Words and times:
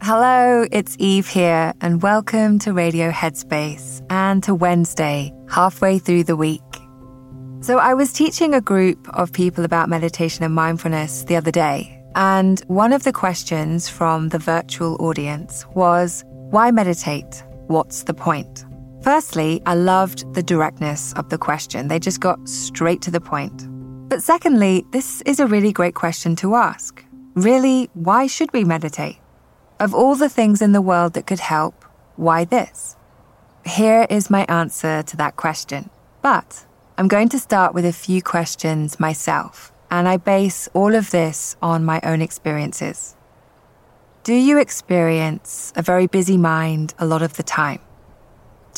Hello, 0.00 0.66
it's 0.72 0.96
Eve 0.98 1.28
here, 1.28 1.74
and 1.82 2.00
welcome 2.00 2.58
to 2.60 2.72
Radio 2.72 3.10
Headspace 3.10 4.02
and 4.08 4.42
to 4.44 4.54
Wednesday, 4.54 5.34
halfway 5.50 5.98
through 5.98 6.24
the 6.24 6.36
week. 6.36 6.62
So, 7.60 7.76
I 7.76 7.92
was 7.92 8.14
teaching 8.14 8.54
a 8.54 8.62
group 8.62 9.06
of 9.10 9.34
people 9.34 9.66
about 9.66 9.90
meditation 9.90 10.44
and 10.44 10.54
mindfulness 10.54 11.24
the 11.24 11.36
other 11.36 11.50
day, 11.50 12.02
and 12.14 12.60
one 12.68 12.94
of 12.94 13.02
the 13.02 13.12
questions 13.12 13.90
from 13.90 14.30
the 14.30 14.38
virtual 14.38 14.96
audience 15.00 15.66
was 15.74 16.24
why 16.26 16.70
meditate? 16.70 17.44
What's 17.66 18.04
the 18.04 18.14
point? 18.14 18.64
Firstly, 19.02 19.62
I 19.64 19.74
loved 19.74 20.32
the 20.34 20.42
directness 20.42 21.12
of 21.14 21.28
the 21.28 21.38
question. 21.38 21.88
They 21.88 21.98
just 21.98 22.20
got 22.20 22.48
straight 22.48 23.00
to 23.02 23.10
the 23.10 23.20
point. 23.20 23.66
But 24.08 24.22
secondly, 24.22 24.84
this 24.90 25.22
is 25.22 25.38
a 25.38 25.46
really 25.46 25.72
great 25.72 25.94
question 25.94 26.34
to 26.36 26.56
ask. 26.56 27.04
Really, 27.34 27.88
why 27.94 28.26
should 28.26 28.52
we 28.52 28.64
meditate? 28.64 29.18
Of 29.78 29.94
all 29.94 30.16
the 30.16 30.28
things 30.28 30.60
in 30.60 30.72
the 30.72 30.82
world 30.82 31.12
that 31.12 31.26
could 31.26 31.38
help, 31.38 31.84
why 32.16 32.44
this? 32.44 32.96
Here 33.64 34.06
is 34.10 34.30
my 34.30 34.44
answer 34.48 35.02
to 35.04 35.16
that 35.18 35.36
question. 35.36 35.90
But 36.20 36.66
I'm 36.96 37.06
going 37.06 37.28
to 37.28 37.38
start 37.38 37.74
with 37.74 37.84
a 37.84 37.92
few 37.92 38.20
questions 38.22 38.98
myself, 38.98 39.70
and 39.90 40.08
I 40.08 40.16
base 40.16 40.68
all 40.74 40.96
of 40.96 41.12
this 41.12 41.56
on 41.62 41.84
my 41.84 42.00
own 42.02 42.20
experiences. 42.20 43.14
Do 44.24 44.34
you 44.34 44.58
experience 44.58 45.72
a 45.76 45.82
very 45.82 46.08
busy 46.08 46.36
mind 46.36 46.94
a 46.98 47.06
lot 47.06 47.22
of 47.22 47.34
the 47.34 47.44
time? 47.44 47.80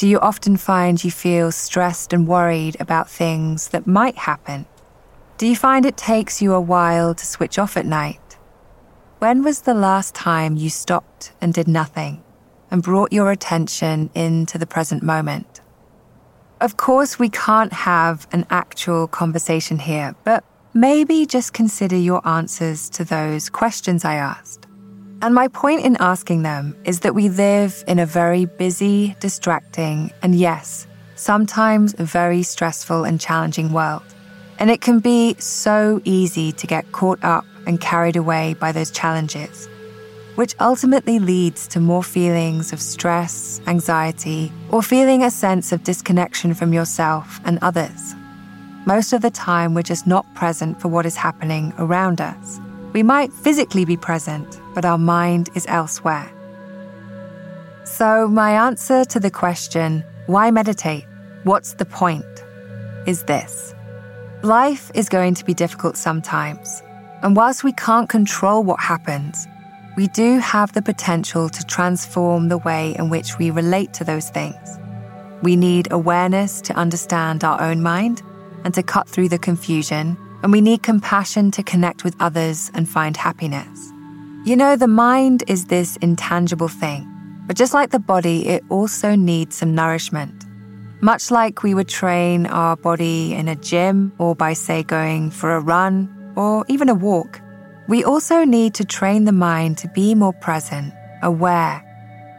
Do 0.00 0.08
you 0.08 0.18
often 0.20 0.56
find 0.56 1.04
you 1.04 1.10
feel 1.10 1.52
stressed 1.52 2.14
and 2.14 2.26
worried 2.26 2.74
about 2.80 3.10
things 3.10 3.68
that 3.68 3.86
might 3.86 4.16
happen? 4.16 4.64
Do 5.36 5.46
you 5.46 5.54
find 5.54 5.84
it 5.84 5.98
takes 5.98 6.40
you 6.40 6.54
a 6.54 6.60
while 6.74 7.14
to 7.14 7.26
switch 7.26 7.58
off 7.58 7.76
at 7.76 7.84
night? 7.84 8.38
When 9.18 9.42
was 9.42 9.60
the 9.60 9.74
last 9.74 10.14
time 10.14 10.56
you 10.56 10.70
stopped 10.70 11.32
and 11.38 11.52
did 11.52 11.68
nothing 11.68 12.22
and 12.70 12.82
brought 12.82 13.12
your 13.12 13.30
attention 13.30 14.08
into 14.14 14.56
the 14.56 14.66
present 14.66 15.02
moment? 15.02 15.60
Of 16.62 16.78
course, 16.78 17.18
we 17.18 17.28
can't 17.28 17.74
have 17.74 18.26
an 18.32 18.46
actual 18.48 19.06
conversation 19.06 19.80
here, 19.80 20.14
but 20.24 20.44
maybe 20.72 21.26
just 21.26 21.52
consider 21.52 21.98
your 21.98 22.26
answers 22.26 22.88
to 22.88 23.04
those 23.04 23.50
questions 23.50 24.06
I 24.06 24.14
asked. 24.14 24.66
And 25.22 25.34
my 25.34 25.48
point 25.48 25.84
in 25.84 25.98
asking 26.00 26.42
them 26.44 26.74
is 26.84 27.00
that 27.00 27.14
we 27.14 27.28
live 27.28 27.84
in 27.86 27.98
a 27.98 28.06
very 28.06 28.46
busy, 28.46 29.16
distracting, 29.20 30.12
and 30.22 30.34
yes, 30.34 30.86
sometimes 31.14 31.92
very 31.92 32.42
stressful 32.42 33.04
and 33.04 33.20
challenging 33.20 33.70
world. 33.70 34.02
And 34.58 34.70
it 34.70 34.80
can 34.80 34.98
be 34.98 35.34
so 35.38 36.00
easy 36.04 36.52
to 36.52 36.66
get 36.66 36.92
caught 36.92 37.22
up 37.22 37.44
and 37.66 37.78
carried 37.82 38.16
away 38.16 38.54
by 38.54 38.72
those 38.72 38.90
challenges, 38.90 39.68
which 40.36 40.54
ultimately 40.58 41.18
leads 41.18 41.68
to 41.68 41.80
more 41.80 42.02
feelings 42.02 42.72
of 42.72 42.80
stress, 42.80 43.60
anxiety, 43.66 44.50
or 44.70 44.82
feeling 44.82 45.22
a 45.22 45.30
sense 45.30 45.70
of 45.70 45.84
disconnection 45.84 46.54
from 46.54 46.72
yourself 46.72 47.40
and 47.44 47.58
others. 47.60 48.14
Most 48.86 49.12
of 49.12 49.20
the 49.20 49.30
time, 49.30 49.74
we're 49.74 49.82
just 49.82 50.06
not 50.06 50.34
present 50.34 50.80
for 50.80 50.88
what 50.88 51.04
is 51.04 51.16
happening 51.16 51.74
around 51.76 52.22
us. 52.22 52.58
We 52.92 53.02
might 53.02 53.32
physically 53.32 53.84
be 53.84 53.96
present, 53.96 54.60
but 54.74 54.84
our 54.84 54.98
mind 54.98 55.50
is 55.54 55.66
elsewhere. 55.68 56.30
So, 57.84 58.28
my 58.28 58.66
answer 58.66 59.04
to 59.04 59.20
the 59.20 59.30
question, 59.30 60.04
why 60.26 60.50
meditate? 60.50 61.06
What's 61.44 61.74
the 61.74 61.84
point? 61.84 62.24
is 63.06 63.24
this. 63.24 63.74
Life 64.42 64.90
is 64.94 65.08
going 65.08 65.34
to 65.34 65.44
be 65.44 65.54
difficult 65.54 65.96
sometimes, 65.96 66.82
and 67.22 67.36
whilst 67.36 67.64
we 67.64 67.72
can't 67.72 68.08
control 68.08 68.62
what 68.62 68.80
happens, 68.80 69.46
we 69.96 70.06
do 70.08 70.38
have 70.38 70.72
the 70.72 70.82
potential 70.82 71.48
to 71.48 71.64
transform 71.64 72.48
the 72.48 72.58
way 72.58 72.94
in 72.98 73.10
which 73.10 73.38
we 73.38 73.50
relate 73.50 73.92
to 73.94 74.04
those 74.04 74.30
things. 74.30 74.78
We 75.42 75.56
need 75.56 75.88
awareness 75.90 76.60
to 76.62 76.74
understand 76.74 77.44
our 77.44 77.60
own 77.60 77.82
mind 77.82 78.22
and 78.64 78.72
to 78.74 78.82
cut 78.82 79.08
through 79.08 79.28
the 79.28 79.38
confusion 79.38 80.16
and 80.42 80.52
we 80.52 80.60
need 80.60 80.82
compassion 80.82 81.50
to 81.52 81.62
connect 81.62 82.04
with 82.04 82.16
others 82.20 82.70
and 82.74 82.88
find 82.88 83.16
happiness. 83.16 83.92
You 84.44 84.56
know, 84.56 84.76
the 84.76 84.88
mind 84.88 85.44
is 85.48 85.66
this 85.66 85.96
intangible 85.98 86.68
thing, 86.68 87.06
but 87.46 87.56
just 87.56 87.74
like 87.74 87.90
the 87.90 87.98
body, 87.98 88.48
it 88.48 88.64
also 88.70 89.14
needs 89.14 89.56
some 89.56 89.74
nourishment. 89.74 90.46
Much 91.02 91.30
like 91.30 91.62
we 91.62 91.74
would 91.74 91.88
train 91.88 92.46
our 92.46 92.76
body 92.76 93.34
in 93.34 93.48
a 93.48 93.56
gym 93.56 94.12
or 94.18 94.34
by, 94.34 94.52
say, 94.52 94.82
going 94.82 95.30
for 95.30 95.54
a 95.54 95.60
run 95.60 96.08
or 96.36 96.64
even 96.68 96.88
a 96.88 96.94
walk, 96.94 97.40
we 97.88 98.04
also 98.04 98.44
need 98.44 98.74
to 98.74 98.84
train 98.84 99.24
the 99.24 99.32
mind 99.32 99.76
to 99.78 99.88
be 99.88 100.14
more 100.14 100.32
present, 100.32 100.92
aware, 101.22 101.82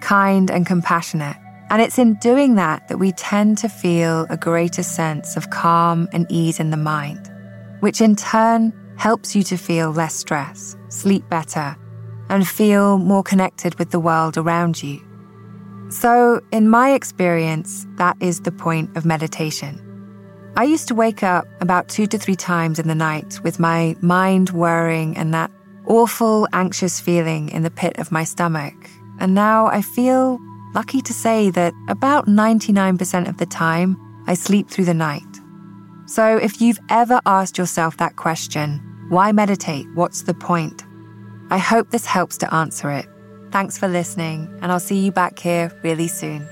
kind, 0.00 0.50
and 0.50 0.66
compassionate. 0.66 1.36
And 1.70 1.80
it's 1.80 1.98
in 1.98 2.14
doing 2.14 2.56
that 2.56 2.88
that 2.88 2.98
we 2.98 3.12
tend 3.12 3.58
to 3.58 3.68
feel 3.68 4.26
a 4.28 4.36
greater 4.36 4.82
sense 4.82 5.36
of 5.36 5.50
calm 5.50 6.08
and 6.12 6.26
ease 6.30 6.60
in 6.60 6.70
the 6.70 6.76
mind 6.76 7.30
which 7.80 8.00
in 8.00 8.16
turn 8.16 8.72
helps 8.96 9.36
you 9.36 9.42
to 9.44 9.56
feel 9.56 9.90
less 9.90 10.14
stress, 10.14 10.76
sleep 10.88 11.28
better, 11.28 11.76
and 12.28 12.46
feel 12.46 12.98
more 12.98 13.22
connected 13.22 13.78
with 13.78 13.90
the 13.90 14.00
world 14.00 14.36
around 14.36 14.82
you. 14.82 15.00
So, 15.90 16.40
in 16.50 16.68
my 16.68 16.92
experience, 16.92 17.86
that 17.96 18.16
is 18.20 18.40
the 18.40 18.50
point 18.50 18.96
of 18.96 19.04
meditation. 19.04 19.82
I 20.56 20.64
used 20.64 20.88
to 20.88 20.94
wake 20.94 21.22
up 21.22 21.46
about 21.60 21.88
two 21.88 22.06
to 22.06 22.18
three 22.18 22.34
times 22.34 22.78
in 22.78 22.88
the 22.88 22.94
night 22.94 23.40
with 23.44 23.60
my 23.60 23.94
mind 24.00 24.50
worrying 24.50 25.16
and 25.16 25.32
that 25.34 25.50
awful, 25.86 26.48
anxious 26.52 26.98
feeling 26.98 27.50
in 27.50 27.62
the 27.62 27.70
pit 27.70 27.98
of 27.98 28.10
my 28.10 28.24
stomach. 28.24 28.74
And 29.20 29.34
now 29.34 29.66
I 29.66 29.82
feel 29.82 30.38
lucky 30.74 31.00
to 31.02 31.12
say 31.12 31.50
that 31.50 31.72
about 31.88 32.26
99% 32.26 33.28
of 33.28 33.36
the 33.36 33.46
time, 33.46 33.96
I 34.26 34.34
sleep 34.34 34.68
through 34.68 34.86
the 34.86 34.94
night. 34.94 35.35
So, 36.06 36.36
if 36.36 36.60
you've 36.60 36.78
ever 36.88 37.20
asked 37.26 37.58
yourself 37.58 37.96
that 37.96 38.16
question, 38.16 38.80
why 39.08 39.32
meditate? 39.32 39.86
What's 39.94 40.22
the 40.22 40.34
point? 40.34 40.84
I 41.50 41.58
hope 41.58 41.90
this 41.90 42.06
helps 42.06 42.38
to 42.38 42.54
answer 42.54 42.90
it. 42.90 43.06
Thanks 43.50 43.76
for 43.76 43.88
listening, 43.88 44.48
and 44.62 44.70
I'll 44.70 44.80
see 44.80 45.04
you 45.04 45.12
back 45.12 45.38
here 45.38 45.72
really 45.82 46.08
soon. 46.08 46.46